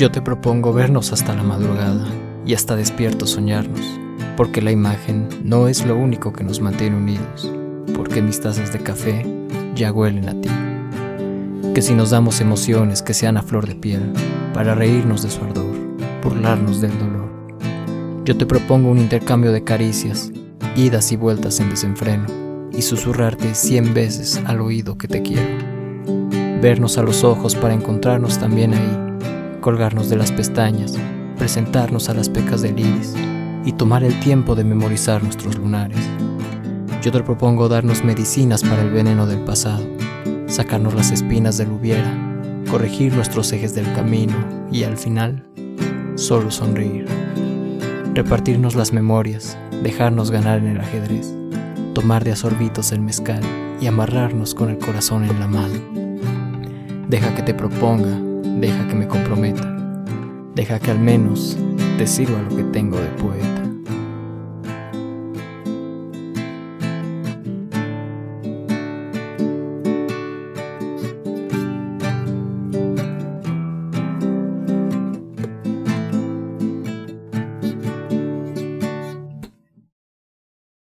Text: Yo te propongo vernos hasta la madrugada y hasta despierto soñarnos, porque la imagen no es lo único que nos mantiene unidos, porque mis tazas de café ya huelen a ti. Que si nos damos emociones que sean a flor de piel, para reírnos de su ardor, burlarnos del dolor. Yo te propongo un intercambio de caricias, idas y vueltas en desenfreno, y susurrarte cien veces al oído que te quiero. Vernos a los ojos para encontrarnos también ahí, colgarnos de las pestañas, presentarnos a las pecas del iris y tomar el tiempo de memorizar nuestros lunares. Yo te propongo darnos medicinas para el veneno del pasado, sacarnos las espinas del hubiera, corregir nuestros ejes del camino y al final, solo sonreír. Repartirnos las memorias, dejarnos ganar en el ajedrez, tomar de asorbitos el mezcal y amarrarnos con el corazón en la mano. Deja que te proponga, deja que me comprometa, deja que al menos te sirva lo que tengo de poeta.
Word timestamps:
Yo 0.00 0.10
te 0.10 0.22
propongo 0.22 0.72
vernos 0.72 1.12
hasta 1.12 1.34
la 1.34 1.42
madrugada 1.42 2.06
y 2.46 2.54
hasta 2.54 2.74
despierto 2.74 3.26
soñarnos, 3.26 4.00
porque 4.34 4.62
la 4.62 4.72
imagen 4.72 5.28
no 5.44 5.68
es 5.68 5.84
lo 5.84 5.94
único 5.94 6.32
que 6.32 6.42
nos 6.42 6.58
mantiene 6.62 6.96
unidos, 6.96 7.52
porque 7.94 8.22
mis 8.22 8.40
tazas 8.40 8.72
de 8.72 8.78
café 8.78 9.26
ya 9.74 9.92
huelen 9.92 10.30
a 10.30 10.40
ti. 10.40 10.48
Que 11.74 11.82
si 11.82 11.92
nos 11.92 12.08
damos 12.08 12.40
emociones 12.40 13.02
que 13.02 13.12
sean 13.12 13.36
a 13.36 13.42
flor 13.42 13.66
de 13.66 13.74
piel, 13.74 14.10
para 14.54 14.74
reírnos 14.74 15.22
de 15.22 15.28
su 15.28 15.44
ardor, 15.44 15.76
burlarnos 16.24 16.80
del 16.80 16.98
dolor. 16.98 17.28
Yo 18.24 18.38
te 18.38 18.46
propongo 18.46 18.90
un 18.90 19.00
intercambio 19.00 19.52
de 19.52 19.64
caricias, 19.64 20.32
idas 20.76 21.12
y 21.12 21.16
vueltas 21.16 21.60
en 21.60 21.68
desenfreno, 21.68 22.24
y 22.72 22.80
susurrarte 22.80 23.54
cien 23.54 23.92
veces 23.92 24.40
al 24.46 24.62
oído 24.62 24.96
que 24.96 25.08
te 25.08 25.20
quiero. 25.20 25.58
Vernos 26.62 26.96
a 26.96 27.02
los 27.02 27.22
ojos 27.22 27.54
para 27.54 27.74
encontrarnos 27.74 28.38
también 28.38 28.72
ahí, 28.72 29.09
colgarnos 29.60 30.08
de 30.08 30.16
las 30.16 30.32
pestañas, 30.32 30.94
presentarnos 31.36 32.08
a 32.08 32.14
las 32.14 32.28
pecas 32.28 32.62
del 32.62 32.78
iris 32.78 33.14
y 33.64 33.72
tomar 33.72 34.02
el 34.04 34.18
tiempo 34.20 34.54
de 34.54 34.64
memorizar 34.64 35.22
nuestros 35.22 35.56
lunares. 35.56 35.98
Yo 37.02 37.12
te 37.12 37.22
propongo 37.22 37.68
darnos 37.68 38.04
medicinas 38.04 38.62
para 38.62 38.82
el 38.82 38.90
veneno 38.90 39.26
del 39.26 39.40
pasado, 39.40 39.84
sacarnos 40.46 40.94
las 40.94 41.10
espinas 41.10 41.58
del 41.58 41.72
hubiera, 41.72 42.10
corregir 42.70 43.14
nuestros 43.14 43.52
ejes 43.52 43.74
del 43.74 43.90
camino 43.94 44.34
y 44.70 44.84
al 44.84 44.96
final, 44.96 45.46
solo 46.16 46.50
sonreír. 46.50 47.06
Repartirnos 48.14 48.74
las 48.74 48.92
memorias, 48.92 49.56
dejarnos 49.82 50.30
ganar 50.30 50.58
en 50.58 50.68
el 50.68 50.80
ajedrez, 50.80 51.34
tomar 51.94 52.24
de 52.24 52.32
asorbitos 52.32 52.92
el 52.92 53.00
mezcal 53.00 53.40
y 53.80 53.86
amarrarnos 53.86 54.54
con 54.54 54.70
el 54.70 54.78
corazón 54.78 55.24
en 55.24 55.40
la 55.40 55.46
mano. 55.46 55.78
Deja 57.08 57.34
que 57.34 57.42
te 57.42 57.54
proponga, 57.54 58.29
deja 58.60 58.86
que 58.86 58.94
me 58.94 59.08
comprometa, 59.08 59.62
deja 60.54 60.78
que 60.78 60.90
al 60.90 60.98
menos 60.98 61.56
te 61.96 62.06
sirva 62.06 62.42
lo 62.42 62.54
que 62.54 62.64
tengo 62.64 62.98
de 62.98 63.08
poeta. 63.08 63.49